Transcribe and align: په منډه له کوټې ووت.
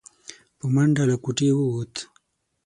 په 0.57 0.65
منډه 0.73 1.03
له 1.09 1.15
کوټې 1.23 1.49
ووت. 1.55 1.93